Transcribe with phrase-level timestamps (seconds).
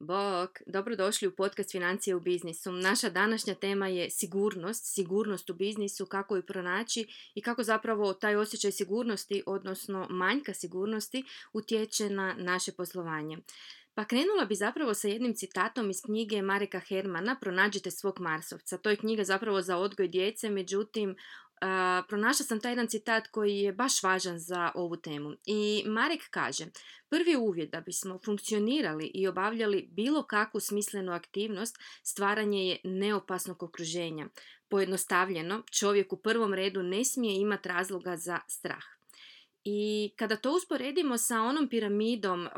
[0.00, 2.72] Bok, dobrodošli u podcast Financije u biznisu.
[2.72, 8.36] Naša današnja tema je sigurnost, sigurnost u biznisu, kako ju pronaći i kako zapravo taj
[8.36, 13.38] osjećaj sigurnosti, odnosno manjka sigurnosti, utječe na naše poslovanje.
[13.94, 18.78] Pa krenula bi zapravo sa jednim citatom iz knjige Mareka Hermana Pronađite svog Marsovca.
[18.78, 21.16] To je knjiga zapravo za odgoj djece, međutim
[22.08, 25.32] pronašla sam taj jedan citat koji je baš važan za ovu temu.
[25.46, 26.66] I Marek kaže,
[27.08, 34.28] prvi uvjet da bismo funkcionirali i obavljali bilo kakvu smislenu aktivnost, stvaranje je neopasnog okruženja.
[34.68, 38.97] Pojednostavljeno, čovjek u prvom redu ne smije imati razloga za strah.
[39.64, 42.48] I kada to usporedimo sa onom piramidom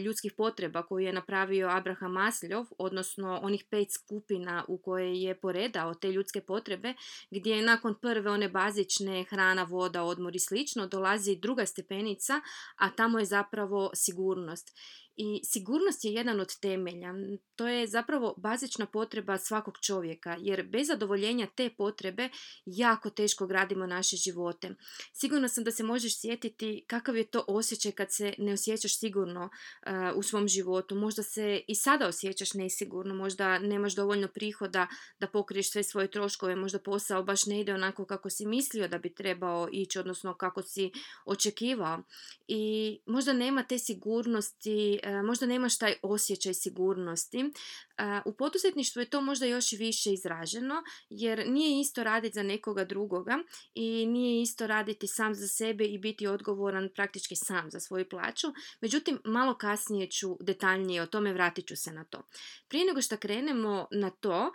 [0.00, 5.94] ljudskih potreba koju je napravio Abraham Masljov, odnosno onih pet skupina u koje je poredao
[5.94, 6.94] te ljudske potrebe,
[7.30, 12.40] gdje je nakon prve one bazične hrana, voda, odmor i slično, dolazi druga stepenica,
[12.76, 14.68] a tamo je zapravo sigurnost.
[15.16, 17.14] I sigurnost je jedan od temelja.
[17.56, 22.28] To je zapravo bazična potreba svakog čovjeka, jer bez zadovoljenja te potrebe
[22.66, 24.74] jako teško gradimo naše živote.
[25.12, 29.44] Sigurno sam da se možeš sjetiti kakav je to osjećaj kad se ne osjećaš sigurno
[29.44, 30.94] uh, u svom životu.
[30.94, 34.86] Možda se i sada osjećaš nesigurno, možda nemaš dovoljno prihoda
[35.18, 38.98] da pokriješ sve svoje troškove, možda posao baš ne ide onako kako si mislio da
[38.98, 40.92] bi trebao ići, odnosno kako si
[41.26, 42.02] očekivao.
[42.48, 47.38] I možda nema te sigurnosti E, možda nemaš taj osjećaj sigurnosti.
[47.38, 52.84] E, u poduzetništvu je to možda još više izraženo jer nije isto raditi za nekoga
[52.84, 53.38] drugoga
[53.74, 58.46] i nije isto raditi sam za sebe i biti odgovoran praktički sam za svoju plaću.
[58.80, 62.22] Međutim, malo kasnije ću detaljnije o tome, vratit ću se na to.
[62.68, 64.52] Prije nego što krenemo na to,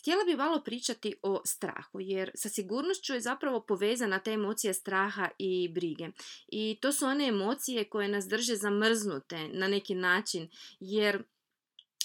[0.00, 5.28] htjela bi malo pričati o strahu, jer sa sigurnošću je zapravo povezana ta emocija straha
[5.38, 6.08] i brige.
[6.48, 10.48] I to su one emocije koje nas drže zamrznute na neki način,
[10.80, 11.24] jer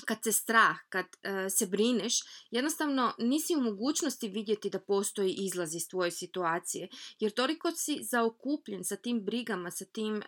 [0.05, 2.13] kad se strah, kad e, se brineš,
[2.51, 6.87] jednostavno nisi u mogućnosti vidjeti da postoji izlaz iz tvoje situacije.
[7.19, 10.23] Jer toliko si zaokupljen sa tim brigama, sa tim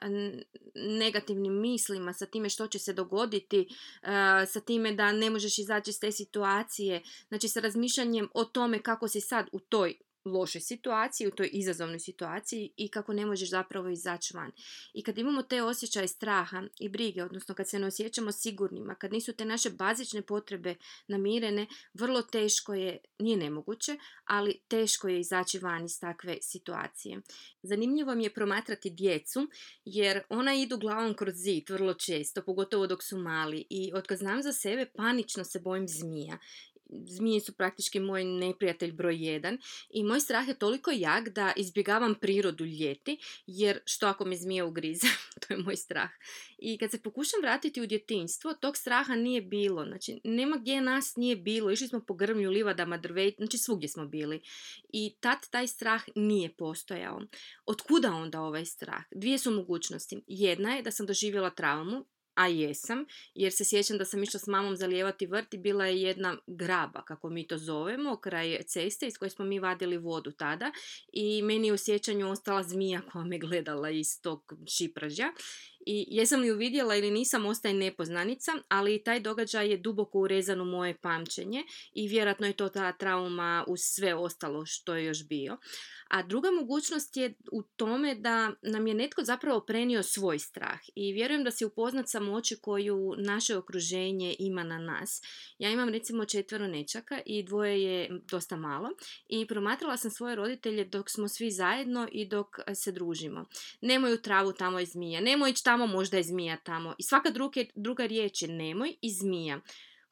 [0.75, 3.65] negativnim mislima, sa time što će se dogoditi, e,
[4.45, 9.07] sa time da ne možeš izaći iz te situacije, znači sa razmišljanjem o tome kako
[9.07, 13.89] si sad u toj lošoj situaciji, u toj izazovnoj situaciji i kako ne možeš zapravo
[13.89, 14.51] izaći van.
[14.93, 19.13] I kad imamo te osjećaje straha i brige, odnosno kad se ne osjećamo sigurnima, kad
[19.13, 20.75] nisu te naše bazične potrebe
[21.07, 27.21] namirene, vrlo teško je, nije nemoguće, ali teško je izaći van iz takve situacije.
[27.63, 29.47] Zanimljivo mi je promatrati djecu,
[29.85, 34.43] jer ona idu glavom kroz zid vrlo često, pogotovo dok su mali i otkad znam
[34.43, 36.37] za sebe panično se bojim zmija
[37.07, 39.57] zmije su praktički moj neprijatelj broj jedan
[39.89, 43.17] i moj strah je toliko jak da izbjegavam prirodu ljeti
[43.47, 45.07] jer što ako me zmija ugrize,
[45.47, 46.09] to je moj strah.
[46.57, 51.15] I kad se pokušam vratiti u djetinstvo, tog straha nije bilo, znači nema gdje nas
[51.15, 54.41] nije bilo, išli smo po grmlju, livadama, drveti, znači svugdje smo bili.
[54.89, 57.21] I tad taj strah nije postojao.
[57.65, 59.03] Otkuda onda ovaj strah?
[59.15, 60.21] Dvije su mogućnosti.
[60.27, 64.47] Jedna je da sam doživjela traumu a jesam, jer se sjećam da sam išla s
[64.47, 69.17] mamom zalijevati vrt i bila je jedna graba, kako mi to zovemo, kraj ceste iz
[69.17, 70.71] koje smo mi vadili vodu tada
[71.13, 75.33] i meni je u sjećanju ostala zmija koja me gledala iz tog šipražja
[75.85, 80.61] i jesam li ju vidjela ili nisam ostaje nepoznanica, ali taj događaj je duboko urezan
[80.61, 81.63] u moje pamćenje
[81.93, 85.57] i vjerojatno je to ta trauma uz sve ostalo što je još bio.
[86.09, 91.13] A druga mogućnost je u tome da nam je netko zapravo prenio svoj strah i
[91.13, 95.21] vjerujem da si upoznat sa moći koju naše okruženje ima na nas.
[95.59, 98.89] Ja imam recimo četvero nečaka i dvoje je dosta malo
[99.27, 103.45] i promatrala sam svoje roditelje dok smo svi zajedno i dok se družimo.
[103.81, 106.95] Nemoj u travu tamo je zmija, nemoj ići tamo možda je zmija tamo.
[106.97, 109.61] I svaka druga, druga riječ je nemoj i zmija.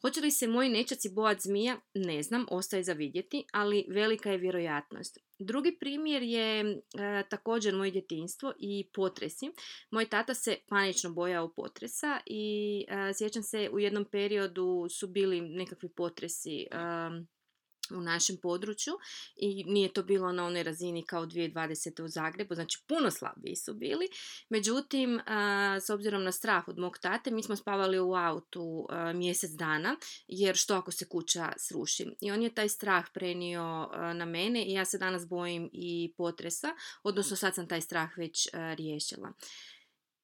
[0.05, 1.77] Hoće li se moji nečaci bojati zmija?
[1.93, 5.17] Ne znam, ostaje za vidjeti, ali velika je vjerojatnost.
[5.39, 6.75] Drugi primjer je e,
[7.29, 9.51] također moje djetinstvo i potresi.
[9.91, 15.41] Moj tata se panično bojao potresa i e, sjećam se u jednom periodu su bili
[15.41, 16.67] nekakvi potresi e,
[17.93, 18.93] u našem području
[19.35, 22.03] i nije to bilo na onoj razini kao 2020.
[22.03, 24.07] u Zagrebu, znači puno slabiji su bili.
[24.49, 25.19] Međutim,
[25.81, 29.95] s obzirom na strah od mog tate, mi smo spavali u autu mjesec dana,
[30.27, 32.07] jer što ako se kuća sruši.
[32.21, 36.75] I on je taj strah prenio na mene i ja se danas bojim i potresa,
[37.03, 39.33] odnosno sad sam taj strah već riješila.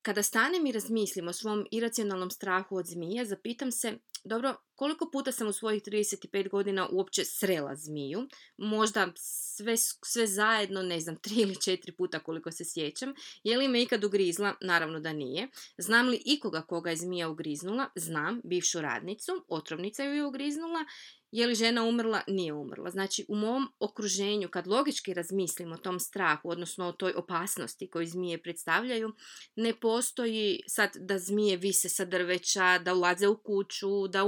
[0.01, 5.31] Kada stanem i razmislim o svom iracionalnom strahu od zmije, zapitam se dobro, koliko puta
[5.31, 8.27] sam u svojih 35 godina uopće srela zmiju?
[8.57, 13.13] Možda sve, sve zajedno, ne znam, tri ili četiri puta koliko se sjećam.
[13.43, 14.53] Je li me ikad ugrizla?
[14.61, 15.47] Naravno da nije.
[15.77, 17.89] Znam li ikoga koga je zmija ugriznula?
[17.95, 20.85] Znam, bivšu radnicu, otrovnica ju je ugriznula
[21.31, 22.21] je li žena umrla?
[22.27, 22.89] Nije umrla.
[22.89, 28.07] Znači, u mom okruženju, kad logički razmislim o tom strahu, odnosno o toj opasnosti koju
[28.07, 29.11] zmije predstavljaju,
[29.55, 34.23] ne postoji sad da zmije vise sa drveća, da ulaze u kuću, da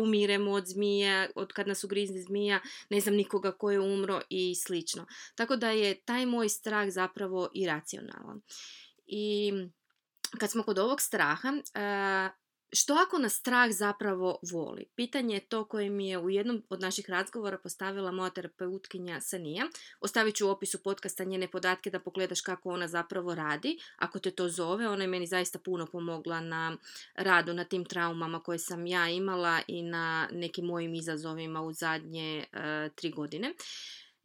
[0.48, 2.60] od zmije, od kad nas ugrizni zmija,
[2.90, 5.06] ne znam nikoga ko je umro i slično.
[5.36, 8.42] Tako da je taj moj strah zapravo iracionalan.
[9.06, 9.54] I
[10.40, 11.54] kad smo kod ovog straha,
[12.74, 14.86] što ako nas strah zapravo voli?
[14.96, 19.66] Pitanje je to koje mi je u jednom od naših razgovora postavila moja terapeutkinja Sanija.
[20.00, 23.80] Ostavit ću u opisu podcasta njene podatke da pogledaš kako ona zapravo radi.
[23.98, 26.78] Ako te to zove, ona je meni zaista puno pomogla na
[27.16, 32.46] radu, na tim traumama koje sam ja imala i na nekim mojim izazovima u zadnje
[32.54, 33.54] e, tri godine.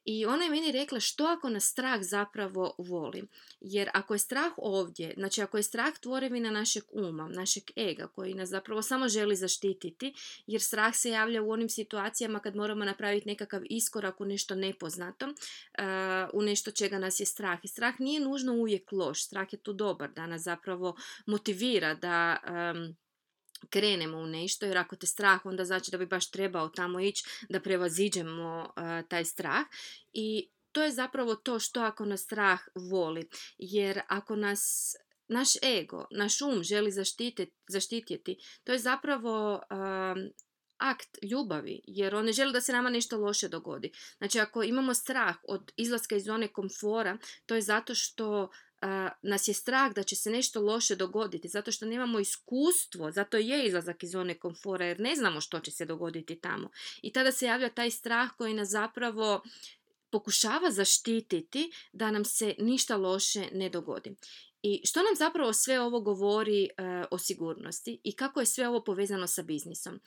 [0.07, 3.29] I ona je meni rekla što ako nas strah zapravo voli.
[3.61, 8.35] Jer ako je strah ovdje, znači ako je strah tvorevina našeg uma, našeg ega koji
[8.35, 10.15] nas zapravo samo želi zaštititi,
[10.47, 15.27] jer strah se javlja u onim situacijama kad moramo napraviti nekakav iskorak u nešto nepoznato,
[15.27, 15.35] uh,
[16.33, 17.59] u nešto čega nas je strah.
[17.63, 22.37] I strah nije nužno uvijek loš, strah je tu dobar, da nas zapravo motivira da...
[23.71, 27.25] krenemo u nešto jer ako te strah onda znači da bi baš trebao tamo ići
[27.49, 28.73] da prevaziđemo
[29.09, 29.67] taj strah
[30.13, 34.95] i to je zapravo to što ako nas strah voli jer ako nas
[35.29, 39.61] naš ego, naš um želi zaštititi, zaštititi to je zapravo
[40.79, 43.93] akt ljubavi, jer on ne želi da se nama nešto loše dogodi.
[44.19, 48.51] Znači, ako imamo strah od izlaska iz zone komfora, to je zato što
[49.23, 53.67] nas je strah da će se nešto loše dogoditi, zato što nemamo iskustvo, zato je
[53.67, 56.69] izlazak iz zone komfora, jer ne znamo što će se dogoditi tamo.
[57.03, 59.43] I tada se javlja taj strah koji nas zapravo
[60.11, 64.17] pokušava zaštititi da nam se ništa loše ne dogodi.
[64.63, 66.69] I što nam zapravo sve ovo govori e,
[67.11, 70.01] o sigurnosti i kako je sve ovo povezano sa biznisom?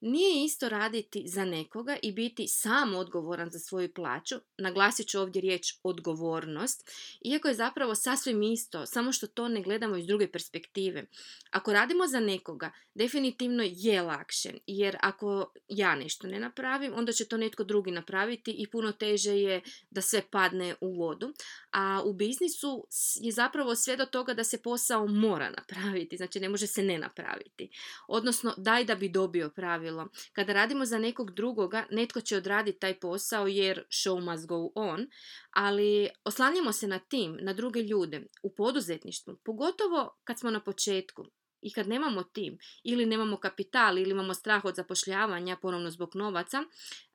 [0.00, 5.42] Nije isto raditi za nekoga i biti sam odgovoran za svoju plaću, naglasit ću ovdje
[5.42, 6.90] riječ odgovornost,
[7.24, 11.06] iako je zapravo sasvim isto, samo što to ne gledamo iz druge perspektive.
[11.50, 17.24] Ako radimo za nekoga, definitivno je lakše, jer ako ja nešto ne napravim, onda će
[17.24, 19.60] to netko drugi napraviti i puno teže je
[19.90, 21.32] da sve padne u vodu.
[21.72, 22.86] A u biznisu
[23.20, 26.98] je zapravo sve do toga da se posao mora napraviti, znači ne može se ne
[26.98, 27.70] napraviti.
[28.08, 29.50] Odnosno, daj da bi dobio
[29.86, 34.70] pravilo kada radimo za nekog drugoga, netko će odraditi taj posao jer show must go
[34.74, 35.06] on,
[35.50, 41.24] ali oslanjamo se na tim, na druge ljude u poduzetništvu, pogotovo kad smo na početku
[41.66, 46.64] i kad nemamo tim ili nemamo kapital ili imamo strah od zapošljavanja ponovno zbog novaca,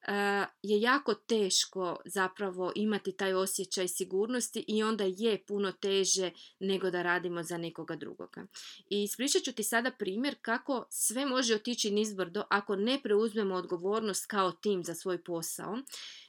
[0.07, 6.91] Eh, je jako teško zapravo imati taj osjećaj sigurnosti i onda je puno teže nego
[6.91, 8.45] da radimo za nekoga drugoga.
[8.89, 14.25] I ispričat ću ti sada primjer kako sve može otići nizbrdo ako ne preuzmemo odgovornost
[14.25, 15.77] kao tim za svoj posao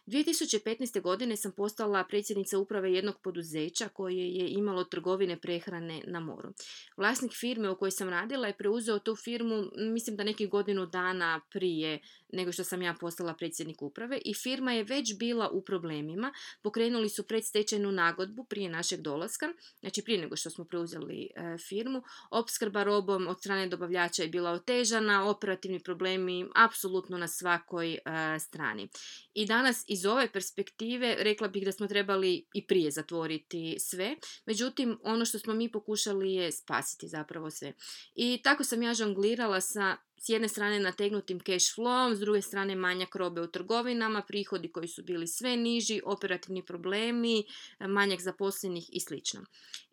[0.06, 1.00] 2015.
[1.00, 6.48] godine sam postala predsjednica uprave jednog poduzeća koje je imalo trgovine prehrane na moru.
[6.96, 11.40] Vlasnik firme u kojoj sam radila je preuzeo tu firmu, mislim da nekih godinu dana
[11.50, 12.00] prije
[12.32, 16.32] nego što sam ja postala predsjednik uprave i firma je već bila u problemima.
[16.62, 19.46] Pokrenuli su predstečajnu nagodbu prije našeg dolaska,
[19.80, 22.02] znači prije nego što smo preuzeli e, firmu.
[22.30, 27.98] Opskrba robom od strane dobavljača je bila otežana, operativni problemi apsolutno na svakoj e,
[28.38, 28.88] strani.
[29.34, 34.98] I danas iz ove perspektive rekla bih da smo trebali i prije zatvoriti sve, međutim
[35.02, 37.72] ono što smo mi pokušali je spasiti zapravo sve.
[38.14, 42.76] I tako sam ja žonglirala sa s jedne strane nategnutim cash flowom, s druge strane
[42.76, 47.44] manjak robe u trgovinama, prihodi koji su bili sve niži, operativni problemi,
[47.80, 49.14] manjak zaposlenih i sl.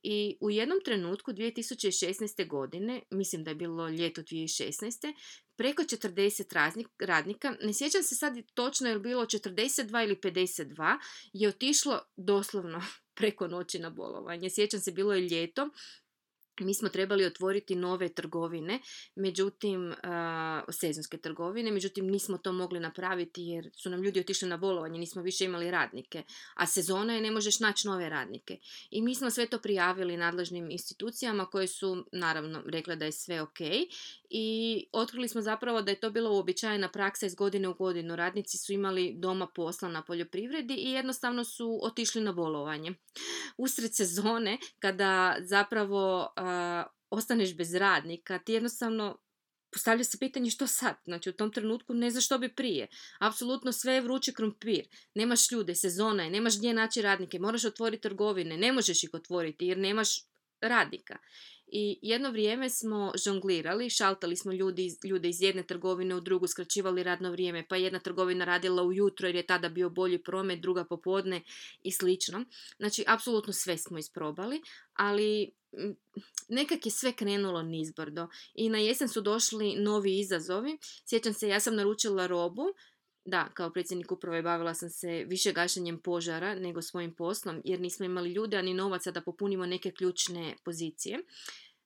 [0.03, 2.47] I u jednom trenutku 2016.
[2.47, 5.13] godine, mislim da je bilo ljeto 2016.
[5.55, 10.97] preko 40 radnika, ne sjećam se sad točno je bilo 42 ili 52,
[11.33, 12.81] je otišlo doslovno
[13.19, 14.49] preko noći na bolovanje.
[14.49, 15.69] Sjećam se, bilo je ljeto,
[16.63, 18.79] mi smo trebali otvoriti nove trgovine,
[19.15, 19.93] međutim,
[20.69, 25.21] sezonske trgovine, međutim nismo to mogli napraviti jer su nam ljudi otišli na bolovanje, nismo
[25.21, 26.23] više imali radnike,
[26.55, 28.57] a sezona je ne možeš naći nove radnike.
[28.91, 33.41] I mi smo sve to prijavili nadležnim institucijama koje su naravno rekle da je sve
[33.41, 33.59] ok
[34.29, 38.15] i otkrili smo zapravo da je to bila uobičajena praksa iz godine u godinu.
[38.15, 42.93] Radnici su imali doma posla na poljoprivredi i jednostavno su otišli na bolovanje.
[43.57, 46.33] Usred sezone, kada zapravo
[47.09, 49.17] ostaneš bez radnika, ti jednostavno
[49.71, 50.95] postavlja se pitanje što sad.
[51.05, 52.87] Znači u tom trenutku ne znaš što bi prije.
[53.19, 54.87] Apsolutno sve je vrući krompir.
[55.15, 59.67] Nemaš ljude, sezona je, nemaš gdje naći radnike, moraš otvoriti trgovine, ne možeš ih otvoriti
[59.67, 60.09] jer nemaš
[60.61, 61.17] radnika.
[61.71, 67.03] I jedno vrijeme smo žonglirali, šaltali smo ljudi, ljude iz jedne trgovine u drugu, skraćivali
[67.03, 71.41] radno vrijeme, pa jedna trgovina radila ujutro jer je tada bio bolji promet, druga popodne
[71.83, 72.45] i slično.
[72.77, 74.61] Znači, apsolutno sve smo isprobali,
[74.93, 75.51] ali
[76.49, 80.77] nekak je sve krenulo nizbrdo i na jesen su došli novi izazovi.
[81.09, 82.63] Sjećam se, ja sam naručila robu,
[83.25, 88.05] da, kao predsjednik uprave bavila sam se više gašenjem požara nego svojim poslom, jer nismo
[88.05, 91.19] imali ljude, ani novaca da popunimo neke ključne pozicije.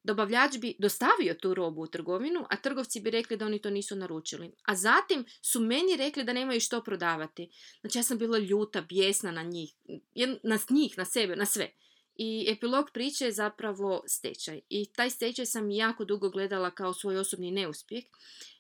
[0.04, 3.96] Dobavljač bi dostavio tu robu u trgovinu, a trgovci bi rekli da oni to nisu
[3.96, 4.52] naručili.
[4.63, 7.50] A zatim su meni rekli da nemaju što prodavati.
[7.82, 9.74] Znači ja sam bila ljuta, bijesna na njih,
[10.44, 11.72] na njih, na sebe, na sve.
[12.16, 14.62] I epilog priče je zapravo stečaj.
[14.70, 18.04] I taj stečaj sam jako dugo gledala kao svoj osobni neuspjeh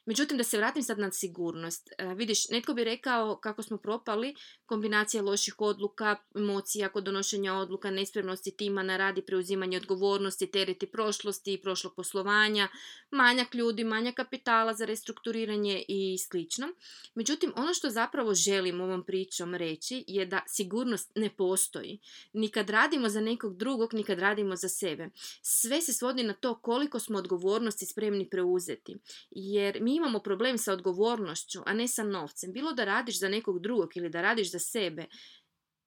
[0.05, 1.89] Međutim, da se vratim sad na sigurnost.
[1.97, 7.91] E, vidiš, netko bi rekao kako smo propali, kombinacija loših odluka, emocija kod donošenja odluka,
[7.91, 12.67] nespremnosti tima na radi, preuzimanje odgovornosti, tereti prošlosti i prošlog poslovanja,
[13.11, 16.67] manjak ljudi, manjak kapitala za restrukturiranje i slično.
[17.15, 21.99] Međutim, ono što zapravo želim ovom pričom reći je da sigurnost ne postoji.
[22.33, 25.09] Nikad radimo za nekog drugog, nikad radimo za sebe.
[25.41, 28.95] Sve se svodi na to koliko smo odgovornosti spremni preuzeti.
[29.31, 32.53] Jer mi imamo problem sa odgovornošću, a ne sa novcem.
[32.53, 35.05] Bilo da radiš za nekog drugog ili da radiš za sebe,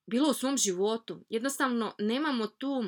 [0.07, 1.25] bilo u svom životu.
[1.29, 2.85] Jednostavno nemamo tu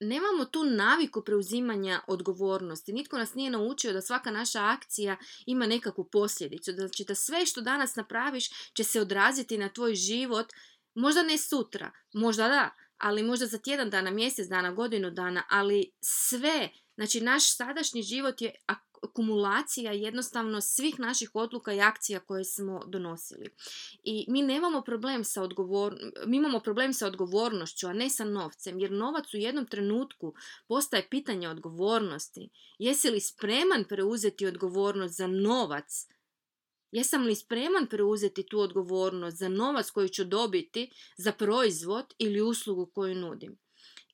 [0.00, 2.92] nemamo tu naviku preuzimanja odgovornosti.
[2.92, 5.16] Nitko nas nije naučio da svaka naša akcija
[5.46, 6.72] ima nekakvu posljedicu.
[6.72, 10.52] Znači da sve što danas napraviš će se odraziti na tvoj život,
[10.94, 15.92] možda ne sutra, možda da, ali možda za tjedan dana, mjesec dana, godinu dana, ali
[16.00, 18.54] sve, znači naš sadašnji život je
[19.12, 23.48] kumulacija jednostavno svih naših odluka i akcija koje smo donosili.
[24.02, 25.96] I mi nemamo problem sa odgovor...
[26.26, 30.34] mi imamo problem sa odgovornošću, a ne sa novcem, jer novac u jednom trenutku
[30.68, 32.50] postaje pitanje odgovornosti.
[32.78, 36.06] Jesi li spreman preuzeti odgovornost za novac?
[36.94, 42.86] Jesam li spreman preuzeti tu odgovornost za novac koji ću dobiti za proizvod ili uslugu
[42.86, 43.63] koju nudim?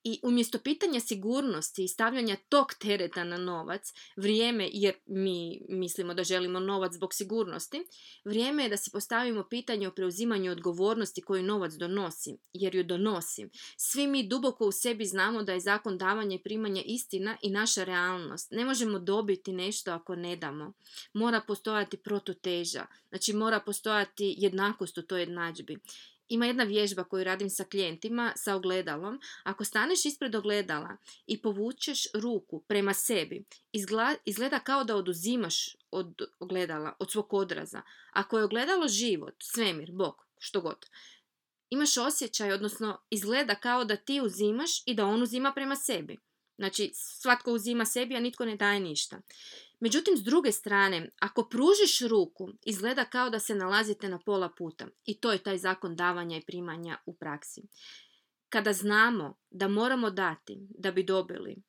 [0.05, 6.25] I umjesto pitanja sigurnosti i stavljanja tog tereta na novac, vrijeme, jer mi mislimo da
[6.25, 7.87] želimo novac zbog sigurnosti,
[8.25, 13.49] vrijeme je da si postavimo pitanje o preuzimanju odgovornosti koju novac donosi, jer ju donosi.
[13.77, 17.85] Svi mi duboko u sebi znamo da je zakon davanja i primanja istina i naša
[17.85, 18.51] realnost.
[18.51, 20.73] Ne možemo dobiti nešto ako ne damo.
[21.13, 25.79] Mora postojati protuteža, znači mora postojati jednakost u toj jednadžbi
[26.31, 29.21] ima jedna vježba koju radim sa klijentima, sa ogledalom.
[29.43, 30.97] Ako staneš ispred ogledala
[31.27, 33.45] i povučeš ruku prema sebi,
[34.25, 37.83] izgleda kao da oduzimaš od ogledala, od svog odraza.
[38.13, 40.87] Ako je ogledalo život, svemir, bog, što god,
[41.71, 46.19] imaš osjećaj, odnosno izgleda kao da ti uzimaš i da on uzima prema sebi.
[46.59, 49.21] Znači, svatko uzima sebi, a nitko ne daje ništa.
[49.81, 54.87] Međutim, s druge strane, ako pružiš ruku, izgleda kao da se nalazite na pola puta.
[55.05, 57.63] I to je taj zakon davanja i primanja u praksi.
[58.49, 61.63] Kada znamo da moramo dati da bi dobili,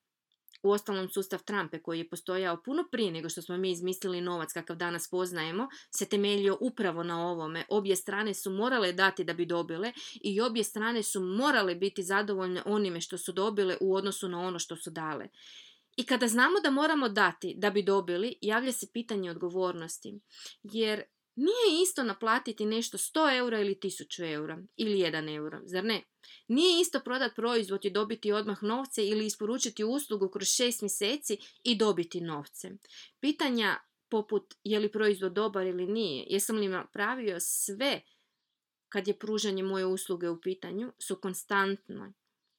[0.64, 4.54] u ostalom sustav Trumpe koji je postojao puno prije nego što smo mi izmislili novac
[4.54, 7.66] kakav danas poznajemo, se temeljio upravo na ovome.
[7.70, 12.62] Obje strane su morale dati da bi dobile i obje strane su morale biti zadovoljne
[12.66, 15.28] onime što su dobile u odnosu na ono što su dale.
[15.96, 20.20] I kada znamo da moramo dati da bi dobili, javlja se pitanje odgovornosti.
[20.64, 21.04] Jer
[21.36, 26.04] nije isto naplatiti nešto 100 eura ili 1000 eura ili 1 euro, zar ne?
[26.48, 31.76] Nije isto prodati proizvod i dobiti odmah novce ili isporučiti uslugu kroz 6 mjeseci i
[31.76, 32.72] dobiti novce.
[33.20, 33.78] Pitanja
[34.10, 38.02] poput je li proizvod dobar ili nije, jesam li napravio sve
[38.90, 42.14] kad je pružanje moje usluge u pitanju, su konstantno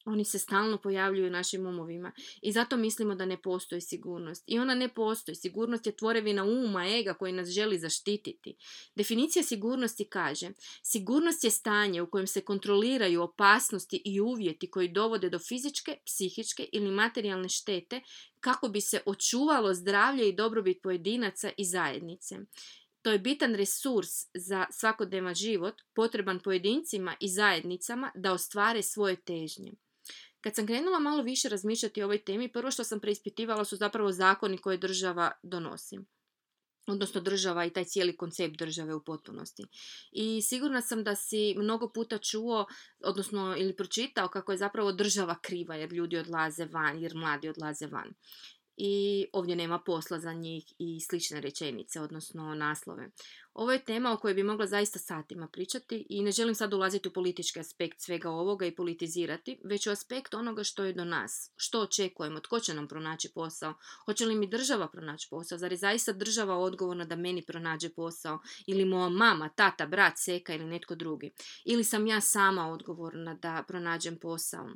[0.05, 4.45] oni se stalno pojavljuju u našim umovima i zato mislimo da ne postoji sigurnost.
[4.47, 5.35] I ona ne postoji.
[5.35, 8.55] Sigurnost je tvorevina uma, ega koji nas želi zaštititi.
[8.95, 10.51] Definicija sigurnosti kaže
[10.83, 16.69] sigurnost je stanje u kojem se kontroliraju opasnosti i uvjeti koji dovode do fizičke, psihičke
[16.73, 18.01] ili materijalne štete
[18.41, 22.39] kako bi se očuvalo zdravlje i dobrobit pojedinaca i zajednice.
[23.03, 29.73] To je bitan resurs za svakodnevan život, potreban pojedincima i zajednicama da ostvare svoje težnje.
[30.43, 34.13] Kad sam krenula malo više razmišljati o ovoj temi, prvo što sam preispitivala su zapravo
[34.13, 35.99] zakoni koje država donosi
[36.87, 39.65] odnosno država i taj cijeli koncept države u potpunosti.
[40.13, 42.67] I sigurna sam da si mnogo puta čuo,
[43.05, 47.87] odnosno ili pročitao kako je zapravo država kriva jer ljudi odlaze van, jer mladi odlaze
[47.87, 48.15] van.
[48.77, 53.11] i ovdje nema posla za njih i slične rečenice, odnosno naslove.
[53.55, 57.09] Ovo je tema o kojoj bi mogla zaista satima pričati i ne želim sad ulaziti
[57.09, 61.51] u politički aspekt svega ovoga i politizirati, već u aspekt onoga što je do nas,
[61.57, 65.79] što očekujemo, tko će nam pronaći posao, hoće li mi država pronaći posao, zar je
[65.79, 70.95] zaista država odgovorna da meni pronađe posao ili moja mama, tata, brat, seka ili netko
[70.95, 71.31] drugi,
[71.65, 74.69] ili sam ja sama odgovorna da pronađem posao.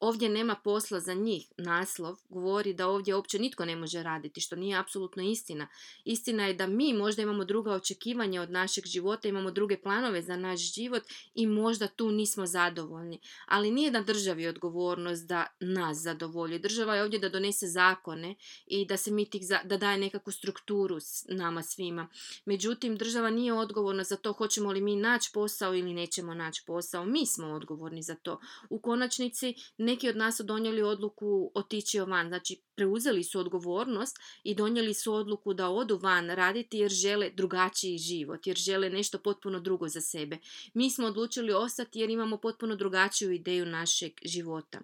[0.00, 4.56] Ovdje nema posla za njih, naslov govori da ovdje uopće nitko ne može raditi, što
[4.56, 5.68] nije apsolutno istina.
[6.04, 10.36] Istina je da mi možda imamo druga očekivanja od našeg života, imamo druge planove za
[10.36, 11.02] naš život
[11.34, 13.20] i možda tu nismo zadovoljni.
[13.46, 16.58] Ali nije na državi odgovornost da nas zadovolji.
[16.58, 18.34] Država je ovdje da donese zakone
[18.66, 22.08] i da se mi tih, da daje nekakvu strukturu nama svima.
[22.44, 27.04] Međutim, država nije odgovorna za to hoćemo li mi naći posao ili nećemo naći posao.
[27.04, 28.40] Mi smo odgovorni za to.
[28.70, 32.28] U konačnici neki od nas su donijeli odluku otići van.
[32.28, 37.98] Znači, preuzeli su odgovornost i donijeli su odluku da odu van raditi jer žele drugačiji
[37.98, 38.13] život,
[38.44, 40.38] jer žele nešto potpuno drugo za sebe.
[40.74, 44.80] Mi smo odlučili ostati jer imamo potpuno drugačiju ideju našeg života.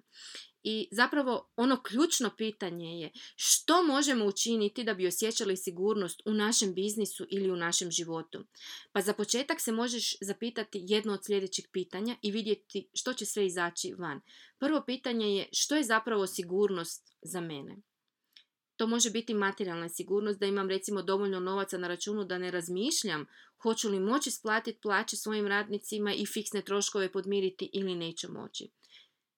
[0.63, 6.75] I zapravo ono ključno pitanje je što možemo učiniti da bi osjećali sigurnost u našem
[6.75, 8.45] biznisu ili u našem životu.
[8.93, 13.47] Pa za početak se možeš zapitati jedno od sljedećih pitanja i vidjeti što će sve
[13.47, 14.21] izaći van.
[14.59, 17.77] Prvo pitanje je što je zapravo sigurnost za mene.
[18.81, 23.27] To može biti materijalna sigurnost da imam recimo dovoljno novaca na računu da ne razmišljam
[23.63, 28.71] hoću li moći splatiti plaće svojim radnicima i fiksne troškove podmiriti ili neću moći.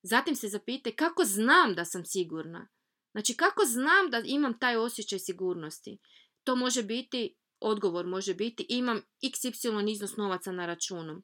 [0.02, 2.68] Zatim se zapite kako znam da sam sigurna.
[3.12, 5.99] Znači kako znam da imam taj osjećaj sigurnosti.
[6.44, 11.22] To može biti, odgovor može biti imam xy iznos novaca na računu.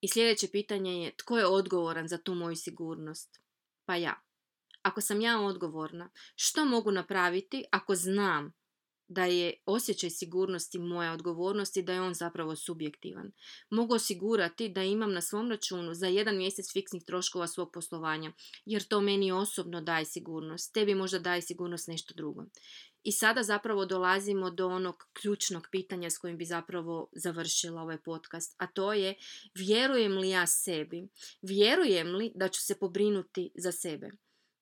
[0.00, 3.40] I sljedeće pitanje je tko je odgovoran za tu moju sigurnost?
[3.84, 4.25] Pa ja.
[4.86, 8.52] Ako sam ja odgovorna, što mogu napraviti ako znam
[9.08, 13.32] da je osjećaj sigurnosti moja odgovornost i da je on zapravo subjektivan.
[13.70, 18.32] Mogu osigurati da imam na svom računu za jedan mjesec fiksnih troškova svog poslovanja,
[18.64, 22.44] jer to meni osobno daje sigurnost, tebi možda daje sigurnost nešto drugo.
[23.02, 28.54] I sada zapravo dolazimo do onog ključnog pitanja s kojim bi zapravo završila ovaj podcast,
[28.58, 29.14] a to je
[29.54, 31.08] vjerujem li ja sebi,
[31.42, 34.10] vjerujem li da ću se pobrinuti za sebe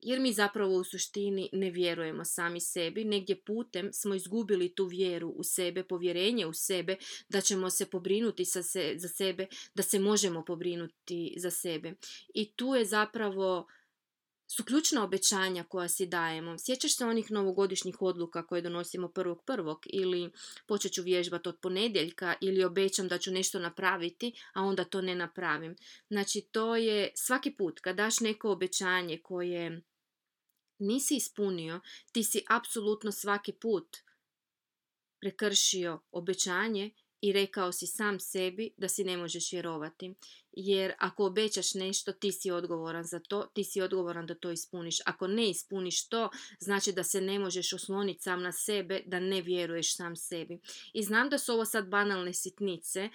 [0.05, 5.29] jer mi zapravo u suštini ne vjerujemo sami sebi, negdje putem smo izgubili tu vjeru
[5.29, 6.97] u sebe, povjerenje u sebe,
[7.29, 11.95] da ćemo se pobrinuti sa se, za sebe, da se možemo pobrinuti za sebe.
[12.35, 13.67] I tu je zapravo
[14.57, 16.57] su ključna obećanja koja si dajemo.
[16.59, 20.33] Sjećaš se onih novogodišnjih odluka koje donosimo prvog prvog ili
[20.67, 25.15] počet ću vježbati od ponedjeljka ili obećam da ću nešto napraviti, a onda to ne
[25.15, 25.77] napravim.
[26.09, 29.83] Znači to je svaki put kad daš neko obećanje koje
[30.79, 31.81] nisi ispunio,
[32.13, 33.97] ti si apsolutno svaki put
[35.21, 40.15] prekršio obećanje i rekao si sam sebi da si ne možeš vjerovati
[40.57, 44.99] jer ako obećaš nešto ti si odgovoran za to, ti si odgovoran da to ispuniš.
[45.07, 49.43] Ako ne ispuniš to, znači da se ne možeš osloniti sam na sebe, da ne
[49.43, 50.59] vjeruješ sam sebi.
[50.93, 53.09] I znam da su ovo sad banalne sitnice,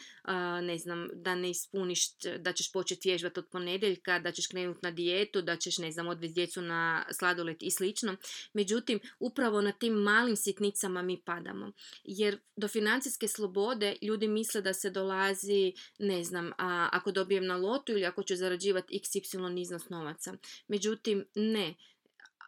[0.62, 4.92] ne znam, da ne ispuniš, da ćeš početi vježbati od ponedjeljka, da ćeš krenuti na
[4.92, 8.16] dijetu, da ćeš, ne znam, odvesti djecu na sladoled i slično.
[8.54, 11.72] Međutim, upravo na tim malim sitnicama mi padamo.
[12.04, 16.52] Jer do financijske slobode ljudi misle da se dolazi, ne znam,
[16.92, 20.34] ako dobijem na lotu ili ako ću zarađivati xy iznos novaca.
[20.68, 21.76] Međutim, ne.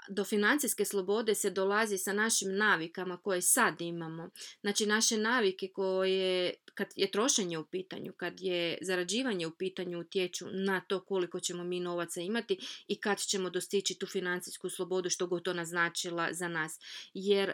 [0.09, 4.29] Do financijske slobode se dolazi sa našim navikama koje sad imamo.
[4.61, 10.45] Znači naše navike koje kad je trošenje u pitanju, kad je zarađivanje u pitanju utječu
[10.51, 15.27] na to koliko ćemo mi novaca imati i kad ćemo dostići tu financijsku slobodu što
[15.27, 16.79] god to naznačila za nas.
[17.13, 17.53] Jer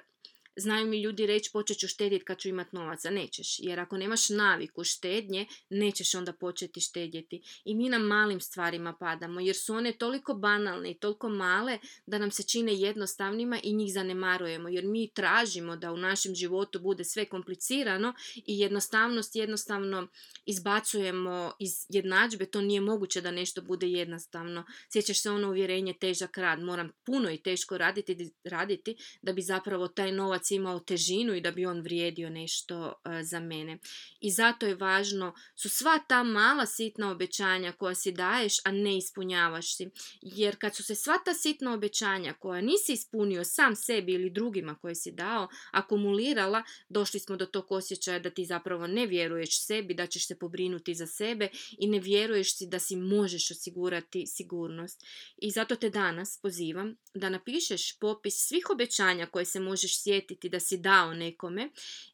[0.58, 3.10] znaju mi ljudi reći počet ću štedjeti kad ću imat novaca.
[3.10, 7.42] Nećeš, jer ako nemaš naviku štednje, nećeš onda početi štedjeti.
[7.66, 12.18] I mi na malim stvarima padamo, jer su one toliko banalne i toliko male da
[12.18, 17.04] nam se čine jednostavnima i njih zanemarujemo, jer mi tražimo da u našem životu bude
[17.04, 20.08] sve komplicirano i jednostavnost jednostavno
[20.46, 24.64] izbacujemo iz jednadžbe, to nije moguće da nešto bude jednostavno.
[24.90, 29.88] Sjećaš se ono uvjerenje težak rad, moram puno i teško raditi, raditi da bi zapravo
[29.88, 33.80] taj novac novac imao težinu i da bi on vrijedio nešto e, za mene.
[34.20, 38.98] I zato je važno, su sva ta mala sitna obećanja koja si daješ, a ne
[38.98, 39.90] ispunjavaš si.
[40.22, 44.76] Jer kad su se sva ta sitna obećanja koja nisi ispunio sam sebi ili drugima
[44.76, 49.94] koje si dao, akumulirala, došli smo do tog osjećaja da ti zapravo ne vjeruješ sebi,
[49.94, 55.04] da ćeš se pobrinuti za sebe i ne vjeruješ si da si možeš osigurati sigurnost.
[55.38, 60.60] I zato te danas pozivam da napišeš popis svih obećanja koje se možeš sjetiti da
[60.60, 61.70] si dao nekome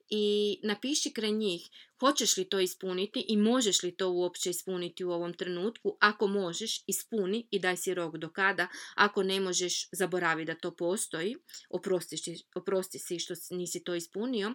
[0.10, 1.70] i napiši kraj njih
[2.04, 5.98] hoćeš li to ispuniti i možeš li to uopće ispuniti u ovom trenutku.
[6.00, 8.68] Ako možeš, ispuni i daj si rok do kada.
[8.96, 11.36] Ako ne možeš, zaboravi da to postoji.
[11.70, 14.54] Oprosti, oprosti si što nisi to ispunio.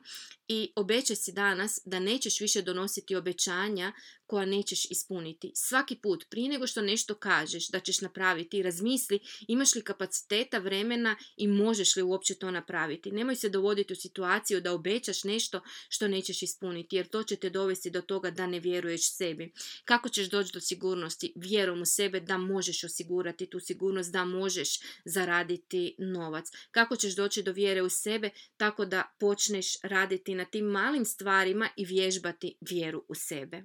[0.48, 3.92] I obećaj si danas da nećeš više donositi obećanja
[4.26, 5.52] koja nećeš ispuniti.
[5.54, 11.16] Svaki put, prije nego što nešto kažeš da ćeš napraviti, razmisli imaš li kapaciteta, vremena
[11.36, 13.12] i možeš li uopće to napraviti.
[13.12, 17.50] Nemoj se dovoditi u situaciju da obećaš nešto što nećeš ispuniti, jer to će te
[17.50, 19.52] dovesti do toga da ne vjeruješ sebi.
[19.84, 21.32] Kako ćeš doći do sigurnosti?
[21.36, 26.46] Vjerom u sebe da možeš osigurati tu sigurnost, da možeš zaraditi novac.
[26.70, 28.30] Kako ćeš doći do vjere u sebe?
[28.56, 33.56] Tako da počneš raditi na tim malim stvarima i vježbati vjeru u sebe.